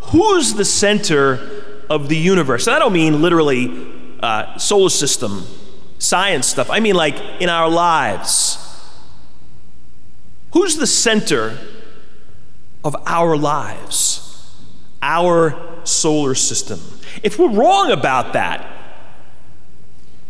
Who's 0.00 0.54
the 0.54 0.64
center 0.64 1.57
of 1.90 2.08
the 2.08 2.16
universe? 2.16 2.66
And 2.66 2.76
I 2.76 2.78
don't 2.78 2.92
mean 2.92 3.22
literally 3.22 3.86
uh, 4.20 4.58
solar 4.58 4.90
system 4.90 5.44
science 5.98 6.46
stuff. 6.46 6.70
I 6.70 6.80
mean, 6.80 6.94
like 6.94 7.16
in 7.40 7.48
our 7.48 7.68
lives. 7.68 8.64
Who's 10.52 10.76
the 10.76 10.86
center 10.86 11.58
of 12.84 12.96
our 13.06 13.36
lives? 13.36 14.56
Our 15.02 15.56
solar 15.84 16.34
system. 16.34 16.80
If 17.22 17.38
we're 17.38 17.50
wrong 17.50 17.90
about 17.90 18.32
that, 18.32 18.66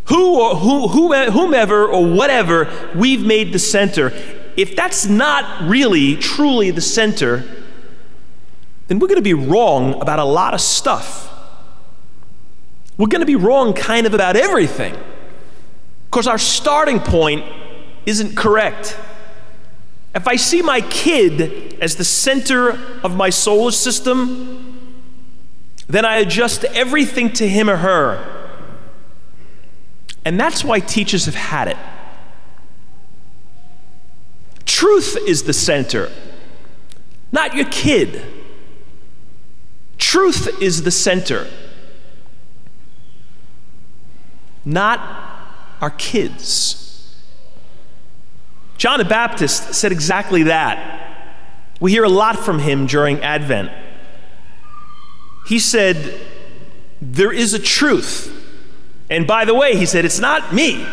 who 0.06 0.40
or 0.40 0.56
who, 0.56 0.88
whomever 1.30 1.86
or 1.86 2.10
whatever 2.12 2.90
we've 2.94 3.24
made 3.24 3.52
the 3.52 3.58
center, 3.58 4.12
if 4.56 4.74
that's 4.74 5.06
not 5.06 5.68
really 5.68 6.16
truly 6.16 6.70
the 6.70 6.80
center, 6.80 7.44
then 8.88 8.98
we're 8.98 9.06
going 9.06 9.16
to 9.16 9.22
be 9.22 9.34
wrong 9.34 10.00
about 10.00 10.18
a 10.18 10.24
lot 10.24 10.54
of 10.54 10.60
stuff. 10.60 11.26
We're 12.98 13.06
going 13.06 13.20
to 13.20 13.26
be 13.26 13.36
wrong 13.36 13.72
kind 13.72 14.06
of 14.06 14.12
about 14.12 14.36
everything. 14.36 14.94
Because 16.10 16.26
our 16.26 16.38
starting 16.38 17.00
point 17.00 17.44
isn't 18.04 18.36
correct. 18.36 18.98
If 20.14 20.26
I 20.26 20.36
see 20.36 20.62
my 20.62 20.80
kid 20.80 21.78
as 21.80 21.96
the 21.96 22.04
center 22.04 22.70
of 23.02 23.14
my 23.14 23.30
solar 23.30 23.70
system, 23.70 24.90
then 25.86 26.04
I 26.04 26.16
adjust 26.16 26.64
everything 26.64 27.32
to 27.34 27.48
him 27.48 27.70
or 27.70 27.76
her. 27.76 28.34
And 30.24 30.38
that's 30.38 30.64
why 30.64 30.80
teachers 30.80 31.26
have 31.26 31.34
had 31.34 31.68
it. 31.68 31.76
Truth 34.66 35.16
is 35.26 35.44
the 35.44 35.52
center, 35.52 36.10
not 37.32 37.54
your 37.54 37.66
kid. 37.66 38.22
Truth 39.98 40.62
is 40.62 40.82
the 40.82 40.90
center, 40.90 41.46
not 44.64 45.00
our 45.80 45.90
kids. 45.90 47.14
John 48.76 48.98
the 48.98 49.04
Baptist 49.04 49.74
said 49.74 49.92
exactly 49.92 50.44
that. 50.44 50.94
We 51.80 51.90
hear 51.90 52.04
a 52.04 52.08
lot 52.08 52.38
from 52.38 52.60
him 52.60 52.86
during 52.86 53.20
Advent. 53.20 53.70
He 55.46 55.58
said, 55.58 56.20
There 57.00 57.32
is 57.32 57.54
a 57.54 57.58
truth. 57.58 58.34
And 59.10 59.26
by 59.26 59.44
the 59.44 59.54
way, 59.54 59.76
he 59.76 59.86
said, 59.86 60.04
It's 60.04 60.20
not 60.20 60.54
me. 60.54 60.86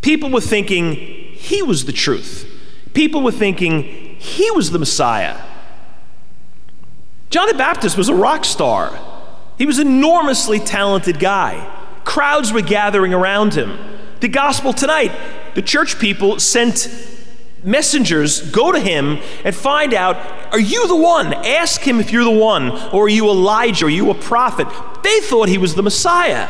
People 0.00 0.30
were 0.30 0.40
thinking 0.40 0.94
he 0.94 1.62
was 1.62 1.86
the 1.86 1.92
truth, 1.92 2.48
people 2.94 3.22
were 3.22 3.32
thinking 3.32 3.82
he 4.18 4.50
was 4.52 4.70
the 4.70 4.78
Messiah. 4.78 5.40
John 7.30 7.48
the 7.48 7.54
Baptist 7.54 7.98
was 7.98 8.08
a 8.08 8.14
rock 8.14 8.44
star. 8.44 8.96
He 9.58 9.66
was 9.66 9.78
an 9.78 9.88
enormously 9.88 10.60
talented 10.60 11.18
guy. 11.18 11.73
Crowds 12.14 12.52
were 12.52 12.60
gathering 12.60 13.12
around 13.12 13.54
him. 13.54 13.76
The 14.20 14.28
gospel 14.28 14.72
tonight, 14.72 15.10
the 15.56 15.62
church 15.62 15.98
people 15.98 16.38
sent 16.38 16.88
messengers 17.64 18.52
go 18.52 18.70
to 18.70 18.78
him 18.78 19.18
and 19.44 19.52
find 19.52 19.92
out 19.92 20.16
are 20.52 20.60
you 20.60 20.86
the 20.86 20.94
one? 20.94 21.34
Ask 21.34 21.80
him 21.80 21.98
if 21.98 22.12
you're 22.12 22.22
the 22.22 22.30
one, 22.30 22.70
or 22.92 23.06
are 23.06 23.08
you 23.08 23.28
Elijah, 23.28 23.86
are 23.86 23.90
you 23.90 24.10
a 24.10 24.14
prophet? 24.14 24.68
They 25.02 25.18
thought 25.22 25.48
he 25.48 25.58
was 25.58 25.74
the 25.74 25.82
Messiah. 25.82 26.48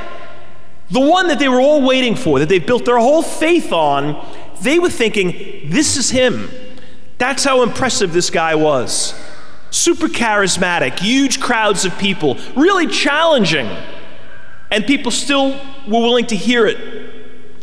The 0.90 1.00
one 1.00 1.28
that 1.28 1.38
they 1.38 1.48
were 1.48 1.62
all 1.62 1.80
waiting 1.80 2.14
for, 2.14 2.40
that 2.40 2.50
they 2.50 2.58
built 2.58 2.84
their 2.84 2.98
whole 2.98 3.22
faith 3.22 3.72
on, 3.72 4.22
they 4.60 4.78
were 4.78 4.90
thinking, 4.90 5.70
this 5.70 5.96
is 5.96 6.10
him. 6.10 6.50
That's 7.16 7.42
how 7.42 7.62
impressive 7.62 8.12
this 8.12 8.28
guy 8.28 8.54
was. 8.54 9.18
Super 9.70 10.08
charismatic, 10.08 10.98
huge 10.98 11.40
crowds 11.40 11.86
of 11.86 11.98
people, 11.98 12.36
really 12.54 12.86
challenging 12.86 13.74
and 14.74 14.84
people 14.84 15.12
still 15.12 15.52
were 15.86 16.00
willing 16.00 16.26
to 16.26 16.36
hear 16.36 16.66
it. 16.66 16.76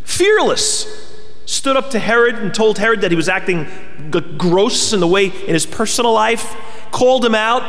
Fearless. 0.02 1.00
Stood 1.44 1.76
up 1.76 1.90
to 1.90 1.98
Herod 1.98 2.36
and 2.36 2.54
told 2.54 2.78
Herod 2.78 3.02
that 3.02 3.10
he 3.10 3.16
was 3.16 3.28
acting 3.28 3.66
g- 4.10 4.20
gross 4.38 4.94
in 4.94 5.00
the 5.00 5.06
way 5.06 5.26
in 5.26 5.52
his 5.52 5.66
personal 5.66 6.14
life, 6.14 6.56
called 6.90 7.22
him 7.22 7.34
out. 7.34 7.62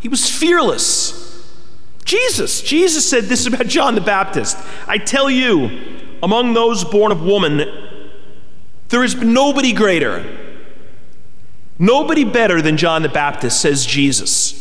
He 0.00 0.08
was 0.08 0.28
fearless. 0.28 1.20
Jesus, 2.04 2.60
Jesus 2.62 3.08
said 3.08 3.24
this 3.24 3.46
about 3.46 3.68
John 3.68 3.94
the 3.94 4.00
Baptist. 4.00 4.58
I 4.88 4.98
tell 4.98 5.30
you, 5.30 6.08
among 6.20 6.54
those 6.54 6.82
born 6.82 7.12
of 7.12 7.22
woman, 7.22 7.62
there 8.88 9.04
is 9.04 9.14
nobody 9.14 9.72
greater, 9.72 10.26
nobody 11.78 12.24
better 12.24 12.60
than 12.60 12.76
John 12.76 13.02
the 13.02 13.08
Baptist, 13.08 13.60
says 13.60 13.86
Jesus. 13.86 14.59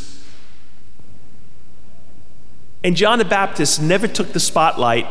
And 2.83 2.95
John 2.95 3.19
the 3.19 3.25
Baptist 3.25 3.81
never 3.81 4.07
took 4.07 4.33
the 4.33 4.39
spotlight 4.39 5.05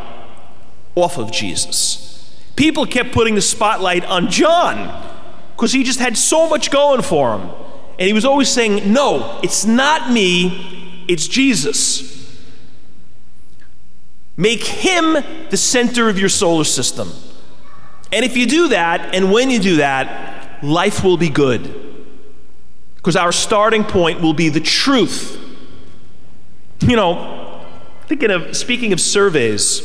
off 0.94 1.18
of 1.18 1.30
Jesus. 1.30 2.34
People 2.56 2.86
kept 2.86 3.12
putting 3.12 3.34
the 3.34 3.42
spotlight 3.42 4.04
on 4.04 4.30
John 4.30 5.04
because 5.54 5.72
he 5.72 5.84
just 5.84 6.00
had 6.00 6.16
so 6.16 6.48
much 6.48 6.70
going 6.70 7.02
for 7.02 7.38
him. 7.38 7.50
And 7.98 8.06
he 8.06 8.12
was 8.12 8.24
always 8.24 8.48
saying, 8.48 8.92
No, 8.92 9.40
it's 9.42 9.64
not 9.64 10.10
me, 10.10 11.04
it's 11.08 11.26
Jesus. 11.26 12.16
Make 14.36 14.62
him 14.62 15.16
the 15.50 15.56
center 15.56 16.08
of 16.08 16.18
your 16.18 16.28
solar 16.28 16.64
system. 16.64 17.10
And 18.12 18.24
if 18.24 18.36
you 18.36 18.46
do 18.46 18.68
that, 18.68 19.14
and 19.14 19.32
when 19.32 19.50
you 19.50 19.58
do 19.58 19.76
that, 19.76 20.62
life 20.62 21.04
will 21.04 21.16
be 21.16 21.28
good. 21.28 22.04
Because 22.96 23.16
our 23.16 23.32
starting 23.32 23.84
point 23.84 24.20
will 24.20 24.34
be 24.34 24.48
the 24.48 24.60
truth. 24.60 25.38
You 26.80 26.96
know, 26.96 27.37
thinking 28.08 28.30
of, 28.30 28.56
speaking 28.56 28.94
of 28.94 29.00
surveys, 29.00 29.82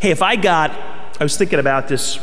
hey, 0.00 0.10
if 0.10 0.22
I 0.22 0.34
got, 0.34 0.72
I 1.20 1.22
was 1.22 1.36
thinking 1.36 1.60
about 1.60 1.86
this 1.86 2.18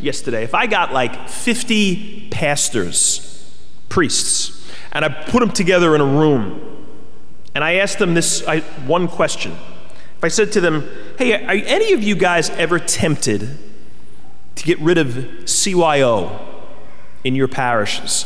yesterday, 0.00 0.42
if 0.42 0.54
I 0.54 0.66
got 0.66 0.92
like 0.92 1.28
50 1.28 2.30
pastors, 2.30 3.54
priests, 3.90 4.72
and 4.92 5.04
I 5.04 5.08
put 5.08 5.40
them 5.40 5.50
together 5.50 5.94
in 5.94 6.00
a 6.00 6.06
room, 6.06 6.86
and 7.54 7.62
I 7.62 7.74
asked 7.74 7.98
them 7.98 8.14
this 8.14 8.46
I, 8.48 8.60
one 8.86 9.06
question. 9.06 9.52
If 10.16 10.24
I 10.24 10.28
said 10.28 10.50
to 10.52 10.62
them, 10.62 10.88
hey, 11.18 11.34
are 11.34 11.52
any 11.66 11.92
of 11.92 12.02
you 12.02 12.14
guys 12.14 12.48
ever 12.50 12.78
tempted 12.78 13.58
to 14.54 14.64
get 14.64 14.78
rid 14.80 14.96
of 14.96 15.08
CYO 15.08 16.40
in 17.22 17.34
your 17.34 17.48
parishes? 17.48 18.24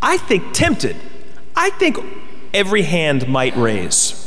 I 0.00 0.16
think 0.16 0.54
tempted. 0.54 0.96
I 1.54 1.68
think 1.68 1.98
every 2.54 2.82
hand 2.82 3.28
might 3.28 3.54
raise. 3.56 4.21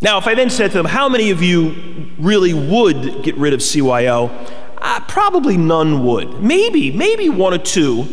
Now, 0.00 0.18
if 0.18 0.26
I 0.26 0.34
then 0.34 0.50
said 0.50 0.72
to 0.72 0.76
them, 0.76 0.86
How 0.86 1.08
many 1.08 1.30
of 1.30 1.42
you 1.42 2.10
really 2.18 2.54
would 2.54 3.22
get 3.22 3.36
rid 3.36 3.52
of 3.52 3.60
CYO? 3.60 4.30
Uh, 4.78 5.00
probably 5.08 5.56
none 5.56 6.04
would. 6.04 6.42
Maybe, 6.42 6.90
maybe 6.92 7.28
one 7.28 7.54
or 7.54 7.58
two. 7.58 8.06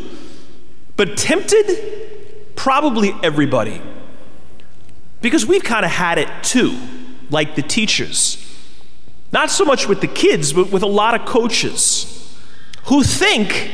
But 0.95 1.17
tempted? 1.17 2.55
Probably 2.55 3.13
everybody. 3.21 3.81
Because 5.21 5.45
we've 5.45 5.63
kind 5.63 5.85
of 5.85 5.91
had 5.91 6.17
it 6.17 6.29
too, 6.41 6.77
like 7.29 7.55
the 7.55 7.61
teachers. 7.61 8.39
Not 9.31 9.49
so 9.49 9.65
much 9.65 9.87
with 9.87 10.01
the 10.01 10.07
kids, 10.07 10.53
but 10.53 10.71
with 10.71 10.83
a 10.83 10.87
lot 10.87 11.19
of 11.19 11.25
coaches 11.25 12.37
who 12.85 13.03
think 13.03 13.71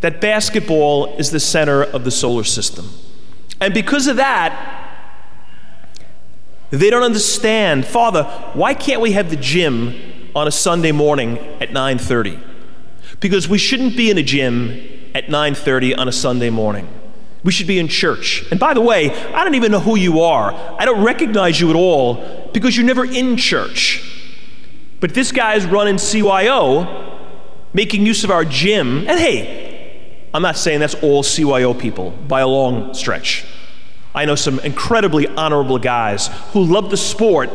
that 0.00 0.20
basketball 0.20 1.16
is 1.16 1.30
the 1.30 1.40
center 1.40 1.82
of 1.82 2.04
the 2.04 2.10
solar 2.10 2.44
system. 2.44 2.88
And 3.60 3.72
because 3.72 4.06
of 4.06 4.16
that, 4.16 4.81
they 6.78 6.90
don't 6.90 7.02
understand, 7.02 7.84
Father, 7.84 8.24
why 8.54 8.74
can't 8.74 9.00
we 9.00 9.12
have 9.12 9.30
the 9.30 9.36
gym 9.36 9.94
on 10.34 10.48
a 10.48 10.50
Sunday 10.50 10.92
morning 10.92 11.38
at 11.60 11.70
9:30? 11.70 12.38
Because 13.20 13.48
we 13.48 13.58
shouldn't 13.58 13.96
be 13.96 14.10
in 14.10 14.16
a 14.16 14.22
gym 14.22 14.80
at 15.14 15.28
9:30 15.28 15.94
on 15.94 16.08
a 16.08 16.12
Sunday 16.12 16.50
morning. 16.50 16.88
We 17.44 17.52
should 17.52 17.66
be 17.66 17.78
in 17.78 17.88
church. 17.88 18.44
And 18.50 18.58
by 18.58 18.72
the 18.72 18.80
way, 18.80 19.10
I 19.32 19.44
don't 19.44 19.54
even 19.54 19.72
know 19.72 19.80
who 19.80 19.96
you 19.96 20.20
are. 20.20 20.54
I 20.78 20.84
don't 20.84 21.02
recognize 21.02 21.60
you 21.60 21.70
at 21.70 21.76
all 21.76 22.50
because 22.52 22.76
you're 22.76 22.86
never 22.86 23.04
in 23.04 23.36
church. 23.36 24.02
But 25.00 25.12
this 25.12 25.32
guy 25.32 25.54
is 25.54 25.66
running 25.66 25.96
CYO, 25.96 26.86
making 27.74 28.06
use 28.06 28.24
of 28.24 28.30
our 28.30 28.44
gym. 28.44 29.04
And 29.08 29.18
hey, 29.18 30.28
I'm 30.32 30.42
not 30.42 30.56
saying 30.56 30.80
that's 30.80 30.94
all 30.94 31.22
CYO 31.22 31.74
people 31.78 32.10
by 32.28 32.40
a 32.40 32.46
long 32.46 32.94
stretch. 32.94 33.44
I 34.14 34.24
know 34.24 34.34
some 34.34 34.60
incredibly 34.60 35.26
honorable 35.26 35.78
guys 35.78 36.28
who 36.52 36.62
love 36.62 36.90
the 36.90 36.96
sport, 36.96 37.50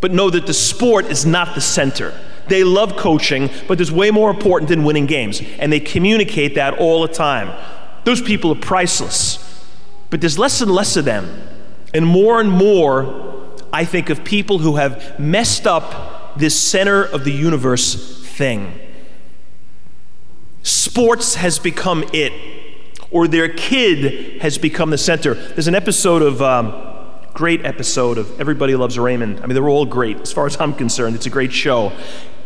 but 0.00 0.12
know 0.12 0.30
that 0.30 0.46
the 0.46 0.54
sport 0.54 1.06
is 1.06 1.26
not 1.26 1.54
the 1.54 1.60
center. 1.60 2.14
They 2.48 2.64
love 2.64 2.96
coaching, 2.96 3.50
but 3.68 3.78
there's 3.78 3.92
way 3.92 4.10
more 4.10 4.30
important 4.30 4.68
than 4.68 4.84
winning 4.84 5.06
games, 5.06 5.42
and 5.58 5.72
they 5.72 5.80
communicate 5.80 6.54
that 6.56 6.78
all 6.78 7.02
the 7.02 7.12
time. 7.12 7.56
Those 8.04 8.20
people 8.20 8.52
are 8.52 8.60
priceless, 8.60 9.64
but 10.10 10.20
there's 10.20 10.38
less 10.38 10.60
and 10.60 10.70
less 10.70 10.96
of 10.96 11.04
them. 11.04 11.48
And 11.94 12.06
more 12.06 12.40
and 12.40 12.50
more, 12.50 13.56
I 13.72 13.84
think 13.84 14.10
of 14.10 14.24
people 14.24 14.58
who 14.58 14.76
have 14.76 15.18
messed 15.18 15.66
up 15.66 16.38
this 16.38 16.58
center 16.58 17.04
of 17.04 17.24
the 17.24 17.32
universe 17.32 18.22
thing. 18.24 18.78
Sports 20.62 21.36
has 21.36 21.58
become 21.58 22.04
it, 22.12 22.32
or 23.12 23.28
their 23.28 23.48
kid 23.48 24.40
has 24.42 24.58
become 24.58 24.90
the 24.90 24.98
center. 24.98 25.34
There's 25.34 25.68
an 25.68 25.74
episode 25.74 26.22
of, 26.22 26.42
um, 26.42 26.88
great 27.34 27.64
episode 27.64 28.18
of 28.18 28.40
Everybody 28.40 28.74
Loves 28.74 28.98
Raymond. 28.98 29.38
I 29.38 29.46
mean, 29.46 29.54
they're 29.54 29.68
all 29.68 29.86
great 29.86 30.20
as 30.20 30.32
far 30.32 30.46
as 30.46 30.60
I'm 30.60 30.74
concerned. 30.74 31.16
It's 31.16 31.26
a 31.26 31.30
great 31.30 31.52
show. 31.52 31.92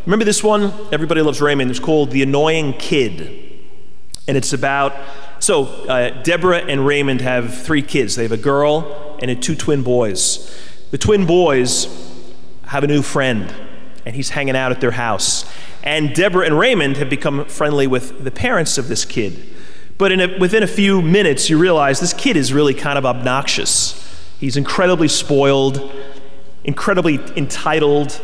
Remember 0.04 0.24
this 0.24 0.44
one? 0.44 0.72
Everybody 0.92 1.22
Loves 1.22 1.40
Raymond. 1.40 1.70
It's 1.70 1.80
called 1.80 2.10
The 2.10 2.22
Annoying 2.22 2.74
Kid. 2.74 3.42
And 4.28 4.36
it's 4.36 4.52
about, 4.52 4.92
so 5.38 5.64
uh, 5.64 6.22
Deborah 6.22 6.58
and 6.58 6.86
Raymond 6.86 7.20
have 7.20 7.56
three 7.56 7.82
kids. 7.82 8.16
They 8.16 8.22
have 8.22 8.32
a 8.32 8.36
girl 8.36 9.18
and 9.22 9.42
two 9.42 9.54
twin 9.54 9.82
boys. 9.82 10.56
The 10.90 10.98
twin 10.98 11.26
boys 11.26 11.88
have 12.66 12.84
a 12.84 12.86
new 12.86 13.02
friend, 13.02 13.52
and 14.04 14.14
he's 14.14 14.30
hanging 14.30 14.56
out 14.56 14.72
at 14.72 14.80
their 14.80 14.92
house. 14.92 15.44
And 15.82 16.14
Deborah 16.14 16.46
and 16.46 16.58
Raymond 16.58 16.96
have 16.96 17.08
become 17.08 17.44
friendly 17.44 17.86
with 17.86 18.24
the 18.24 18.30
parents 18.30 18.78
of 18.78 18.88
this 18.88 19.04
kid. 19.04 19.55
But 19.98 20.12
a, 20.12 20.38
within 20.38 20.62
a 20.62 20.66
few 20.66 21.00
minutes, 21.00 21.48
you 21.48 21.58
realize 21.58 22.00
this 22.00 22.12
kid 22.12 22.36
is 22.36 22.52
really 22.52 22.74
kind 22.74 22.98
of 22.98 23.06
obnoxious. 23.06 24.02
He's 24.38 24.56
incredibly 24.56 25.08
spoiled, 25.08 25.90
incredibly 26.64 27.14
entitled, 27.36 28.20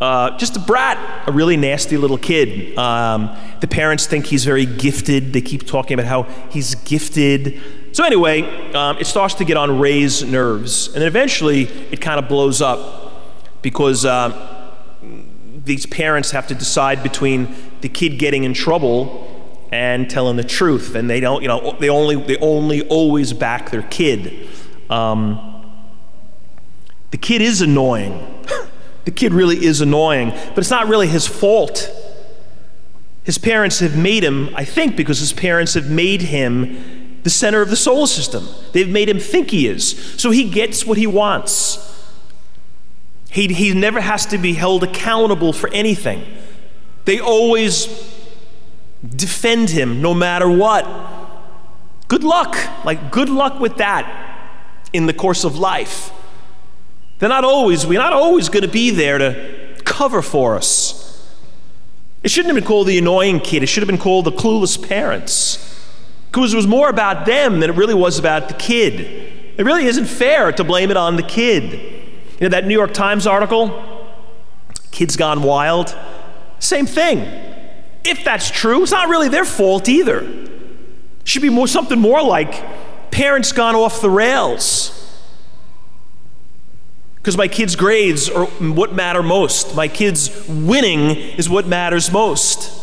uh, 0.00 0.36
just 0.36 0.56
a 0.56 0.60
brat, 0.60 1.28
a 1.28 1.32
really 1.32 1.56
nasty 1.56 1.96
little 1.96 2.18
kid. 2.18 2.76
Um, 2.76 3.34
the 3.60 3.68
parents 3.68 4.06
think 4.06 4.26
he's 4.26 4.44
very 4.44 4.66
gifted. 4.66 5.32
They 5.32 5.40
keep 5.40 5.66
talking 5.66 5.98
about 5.98 6.06
how 6.06 6.22
he's 6.50 6.74
gifted. 6.74 7.60
So, 7.92 8.04
anyway, 8.04 8.72
um, 8.72 8.98
it 8.98 9.06
starts 9.06 9.34
to 9.34 9.44
get 9.44 9.56
on 9.56 9.78
Ray's 9.78 10.22
nerves. 10.24 10.88
And 10.88 10.96
then 10.96 11.06
eventually, 11.06 11.62
it 11.90 12.00
kind 12.00 12.18
of 12.18 12.28
blows 12.28 12.60
up 12.60 13.62
because. 13.62 14.04
Uh, 14.04 14.58
these 15.64 15.86
parents 15.86 16.32
have 16.32 16.48
to 16.48 16.56
decide 16.56 17.04
between 17.04 17.54
the 17.82 17.88
kid 17.88 18.18
getting 18.18 18.42
in 18.42 18.52
trouble 18.52 19.31
and 19.72 20.08
telling 20.10 20.36
the 20.36 20.44
truth, 20.44 20.94
and 20.94 21.08
they 21.08 21.18
don't, 21.18 21.40
you 21.40 21.48
know, 21.48 21.74
they 21.80 21.88
only 21.88 22.14
they 22.14 22.36
only 22.36 22.86
always 22.88 23.32
back 23.32 23.70
their 23.70 23.82
kid. 23.82 24.48
Um, 24.90 25.48
the 27.10 27.16
kid 27.16 27.40
is 27.40 27.62
annoying. 27.62 28.44
the 29.06 29.10
kid 29.10 29.32
really 29.32 29.64
is 29.64 29.80
annoying, 29.80 30.30
but 30.30 30.58
it's 30.58 30.70
not 30.70 30.88
really 30.88 31.08
his 31.08 31.26
fault. 31.26 31.90
His 33.24 33.38
parents 33.38 33.78
have 33.78 33.96
made 33.96 34.22
him, 34.22 34.50
I 34.54 34.64
think, 34.64 34.94
because 34.94 35.20
his 35.20 35.32
parents 35.32 35.74
have 35.74 35.90
made 35.90 36.22
him 36.22 37.20
the 37.22 37.30
center 37.30 37.62
of 37.62 37.70
the 37.70 37.76
solar 37.76 38.08
system. 38.08 38.46
They've 38.72 38.88
made 38.88 39.08
him 39.08 39.20
think 39.20 39.50
he 39.50 39.68
is. 39.68 40.20
So 40.20 40.32
he 40.32 40.50
gets 40.50 40.84
what 40.84 40.98
he 40.98 41.06
wants. 41.06 41.88
He, 43.30 43.46
he 43.48 43.72
never 43.72 44.00
has 44.00 44.26
to 44.26 44.38
be 44.38 44.54
held 44.54 44.82
accountable 44.82 45.52
for 45.52 45.70
anything. 45.70 46.24
They 47.04 47.20
always 47.20 48.11
defend 49.06 49.70
him 49.70 50.00
no 50.00 50.14
matter 50.14 50.48
what. 50.48 50.86
Good 52.08 52.24
luck. 52.24 52.56
Like, 52.84 53.10
good 53.10 53.28
luck 53.28 53.60
with 53.60 53.76
that 53.78 54.50
in 54.92 55.06
the 55.06 55.14
course 55.14 55.44
of 55.44 55.58
life. 55.58 56.10
They're 57.18 57.28
not 57.28 57.44
always, 57.44 57.86
we're 57.86 58.00
not 58.00 58.12
always 58.12 58.48
going 58.48 58.64
to 58.64 58.68
be 58.68 58.90
there 58.90 59.18
to 59.18 59.80
cover 59.84 60.22
for 60.22 60.56
us. 60.56 61.00
It 62.22 62.30
shouldn't 62.30 62.54
have 62.54 62.62
been 62.62 62.68
called 62.68 62.86
the 62.86 62.98
annoying 62.98 63.40
kid, 63.40 63.62
it 63.62 63.66
should 63.66 63.82
have 63.82 63.88
been 63.88 63.98
called 63.98 64.26
the 64.26 64.32
clueless 64.32 64.76
parents. 64.88 65.68
Because 66.30 66.54
it 66.54 66.56
was 66.56 66.66
more 66.66 66.88
about 66.88 67.26
them 67.26 67.60
than 67.60 67.68
it 67.68 67.76
really 67.76 67.94
was 67.94 68.18
about 68.18 68.48
the 68.48 68.54
kid. 68.54 69.00
It 69.58 69.64
really 69.64 69.84
isn't 69.84 70.06
fair 70.06 70.50
to 70.52 70.64
blame 70.64 70.90
it 70.90 70.96
on 70.96 71.16
the 71.16 71.22
kid. 71.22 71.72
You 71.72 72.40
know 72.40 72.48
that 72.48 72.66
New 72.66 72.74
York 72.74 72.94
Times 72.94 73.26
article? 73.26 74.08
Kids 74.90 75.16
Gone 75.16 75.42
Wild? 75.42 75.94
Same 76.58 76.86
thing. 76.86 77.51
If 78.04 78.24
that's 78.24 78.50
true, 78.50 78.82
it's 78.82 78.92
not 78.92 79.08
really 79.08 79.28
their 79.28 79.44
fault 79.44 79.88
either. 79.88 80.20
It 80.20 81.28
should 81.28 81.42
be 81.42 81.50
more 81.50 81.68
something 81.68 81.98
more 81.98 82.22
like 82.22 83.10
parents 83.10 83.52
gone 83.52 83.74
off 83.76 84.00
the 84.00 84.10
rails. 84.10 84.98
Because 87.16 87.36
my 87.36 87.46
kids' 87.46 87.76
grades 87.76 88.28
are 88.28 88.46
what 88.46 88.92
matter 88.92 89.22
most. 89.22 89.76
My 89.76 89.86
kids' 89.86 90.48
winning 90.48 91.16
is 91.16 91.48
what 91.48 91.68
matters 91.68 92.10
most. 92.10 92.80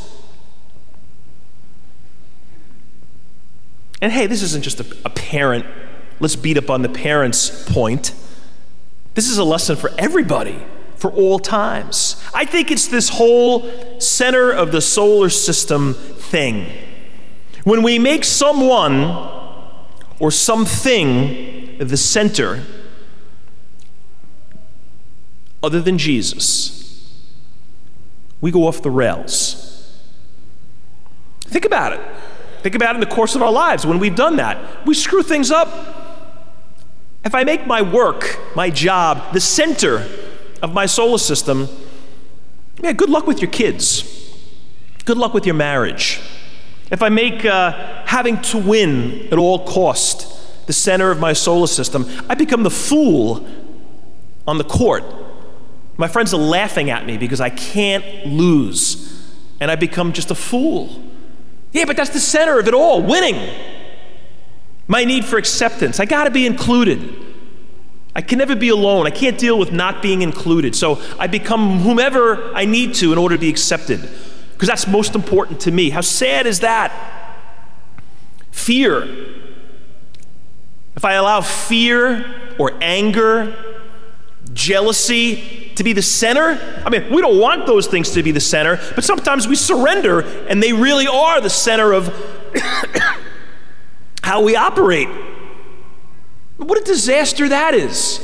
And 4.01 4.13
hey, 4.13 4.27
this 4.27 4.41
isn't 4.41 4.63
just 4.63 4.79
a, 4.79 4.97
a 5.03 5.09
parent, 5.09 5.65
let's 6.21 6.37
beat 6.37 6.57
up 6.57 6.69
on 6.69 6.83
the 6.83 6.89
parents' 6.89 7.69
point. 7.69 8.13
This 9.15 9.29
is 9.29 9.37
a 9.37 9.43
lesson 9.43 9.75
for 9.75 9.91
everybody, 9.97 10.57
for 10.99 11.09
all 11.11 11.39
times. 11.39 12.21
I 12.33 12.45
think 12.45 12.71
it's 12.71 12.87
this 12.87 13.09
whole 13.09 13.99
center 13.99 14.51
of 14.51 14.71
the 14.71 14.81
solar 14.81 15.29
system 15.29 15.93
thing. 15.93 16.67
When 17.63 17.83
we 17.83 17.97
make 17.97 18.25
someone 18.25 19.29
or 20.19 20.29
something 20.31 21.77
the 21.77 21.95
center, 21.95 22.63
other 25.63 25.81
than 25.81 25.97
Jesus, 25.97 27.15
we 28.41 28.51
go 28.51 28.67
off 28.67 28.81
the 28.81 28.91
rails. 28.91 29.97
Think 31.45 31.65
about 31.65 31.93
it. 31.93 32.01
Think 32.61 32.75
about 32.75 32.91
it 32.91 32.95
in 32.95 32.99
the 32.99 33.15
course 33.15 33.35
of 33.35 33.41
our 33.41 33.51
lives 33.51 33.85
when 33.85 33.99
we've 33.99 34.15
done 34.15 34.35
that. 34.35 34.85
We 34.85 34.93
screw 34.93 35.23
things 35.23 35.49
up 35.49 35.69
if 37.23 37.35
I 37.35 37.43
make 37.43 37.67
my 37.67 37.81
work, 37.81 38.39
my 38.55 38.69
job, 38.69 39.33
the 39.33 39.41
center 39.41 40.07
of 40.61 40.73
my 40.73 40.85
solar 40.85 41.17
system, 41.17 41.67
yeah, 42.81 42.93
good 42.93 43.09
luck 43.09 43.27
with 43.27 43.41
your 43.41 43.51
kids. 43.51 44.03
Good 45.05 45.17
luck 45.17 45.33
with 45.33 45.45
your 45.45 45.55
marriage. 45.55 46.21
if 46.91 47.01
I 47.03 47.09
make 47.09 47.45
uh, 47.45 47.71
having 48.05 48.41
to 48.43 48.57
win 48.57 49.27
at 49.31 49.37
all 49.37 49.65
cost 49.65 50.67
the 50.67 50.73
center 50.73 51.11
of 51.11 51.19
my 51.19 51.33
solar 51.33 51.67
system, 51.67 52.05
I 52.29 52.35
become 52.35 52.63
the 52.63 52.69
fool 52.69 53.47
on 54.47 54.57
the 54.57 54.63
court. 54.63 55.03
My 55.97 56.07
friends 56.07 56.33
are 56.33 56.39
laughing 56.39 56.89
at 56.89 57.05
me 57.05 57.17
because 57.17 57.41
I 57.41 57.49
can't 57.49 58.25
lose, 58.25 59.35
and 59.59 59.69
I 59.69 59.75
become 59.75 60.13
just 60.13 60.31
a 60.31 60.35
fool. 60.35 60.89
Yeah, 61.71 61.85
but 61.85 61.97
that's 61.97 62.11
the 62.11 62.19
center 62.19 62.59
of 62.59 62.67
it 62.67 62.73
all 62.73 63.01
winning. 63.01 63.53
My 64.87 65.03
need 65.03 65.25
for 65.25 65.37
acceptance. 65.37 65.99
I 65.99 66.05
got 66.05 66.23
to 66.23 66.31
be 66.31 66.45
included. 66.45 66.99
I 68.19 68.21
can 68.21 68.37
never 68.37 68.53
be 68.53 68.67
alone. 68.67 69.07
I 69.07 69.11
can't 69.11 69.37
deal 69.37 69.57
with 69.57 69.71
not 69.71 70.01
being 70.01 70.23
included. 70.23 70.75
So 70.75 71.01
I 71.17 71.27
become 71.27 71.79
whomever 71.79 72.53
I 72.53 72.65
need 72.65 72.95
to 72.95 73.13
in 73.13 73.17
order 73.17 73.35
to 73.35 73.39
be 73.39 73.47
accepted 73.47 74.01
because 74.51 74.67
that's 74.67 74.87
most 74.87 75.15
important 75.15 75.61
to 75.61 75.71
me. 75.71 75.89
How 75.89 76.01
sad 76.01 76.45
is 76.45 76.59
that? 76.59 76.91
Fear. 78.51 79.03
If 80.97 81.05
I 81.05 81.13
allow 81.13 81.39
fear 81.39 82.25
or 82.59 82.73
anger, 82.81 83.55
jealousy 84.51 85.71
to 85.75 85.83
be 85.85 85.93
the 85.93 86.01
center, 86.01 86.59
I 86.85 86.89
mean, 86.89 87.09
we 87.13 87.21
don't 87.21 87.39
want 87.39 87.67
those 87.67 87.87
things 87.87 88.09
to 88.11 88.21
be 88.21 88.31
the 88.33 88.41
center, 88.41 88.81
but 88.95 89.05
sometimes 89.05 89.47
we 89.47 89.55
surrender 89.55 90.19
and 90.49 90.61
they 90.61 90.73
really 90.73 91.07
are 91.07 91.39
the 91.39 91.49
center 91.49 91.93
of 91.93 92.13
how 94.23 94.41
we 94.41 94.57
operate. 94.57 95.07
What 96.59 96.77
a 96.77 96.83
disaster 96.83 97.47
that 97.47 97.73
is. 97.73 98.19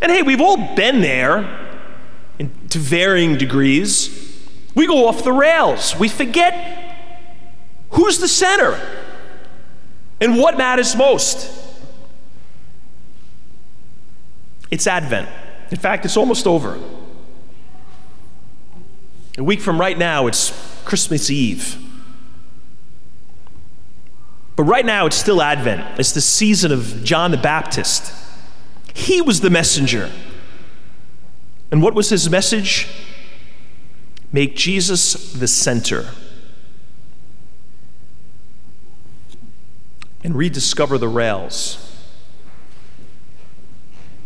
And 0.00 0.10
hey, 0.10 0.22
we've 0.22 0.40
all 0.40 0.74
been 0.76 1.00
there 1.00 1.80
in, 2.38 2.50
to 2.68 2.78
varying 2.78 3.36
degrees. 3.36 4.48
We 4.74 4.86
go 4.86 5.08
off 5.08 5.24
the 5.24 5.32
rails. 5.32 5.96
We 5.98 6.08
forget 6.08 6.96
who's 7.90 8.18
the 8.18 8.28
center 8.28 8.80
and 10.20 10.38
what 10.38 10.56
matters 10.56 10.94
most. 10.94 11.50
It's 14.70 14.86
Advent. 14.86 15.28
In 15.70 15.76
fact, 15.76 16.04
it's 16.04 16.16
almost 16.16 16.46
over. 16.46 16.78
A 19.36 19.42
week 19.42 19.60
from 19.60 19.80
right 19.80 19.98
now, 19.98 20.28
it's 20.28 20.52
Christmas 20.84 21.30
Eve. 21.30 21.76
But 24.56 24.64
right 24.64 24.84
now, 24.84 25.06
it's 25.06 25.16
still 25.16 25.40
Advent. 25.40 25.98
It's 25.98 26.12
the 26.12 26.20
season 26.20 26.72
of 26.72 27.02
John 27.04 27.30
the 27.30 27.36
Baptist. 27.36 28.12
He 28.94 29.22
was 29.22 29.40
the 29.40 29.50
messenger. 29.50 30.10
And 31.70 31.82
what 31.82 31.94
was 31.94 32.10
his 32.10 32.28
message? 32.28 32.88
Make 34.30 34.56
Jesus 34.56 35.32
the 35.32 35.48
center. 35.48 36.10
And 40.22 40.36
rediscover 40.36 40.98
the 40.98 41.08
rails. 41.08 41.91